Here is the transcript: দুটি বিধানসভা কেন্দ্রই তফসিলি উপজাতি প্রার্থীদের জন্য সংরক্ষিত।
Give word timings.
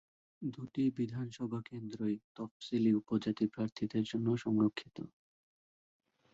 দুটি 0.41 0.83
বিধানসভা 0.97 1.59
কেন্দ্রই 1.61 2.15
তফসিলি 2.35 2.91
উপজাতি 2.93 3.45
প্রার্থীদের 3.47 4.03
জন্য 4.03 4.27
সংরক্ষিত। 4.37 4.97